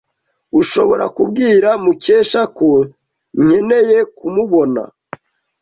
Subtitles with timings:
[0.59, 2.69] Ushobora kubwira Mukesha ko
[3.43, 4.81] nkeneye kumubona?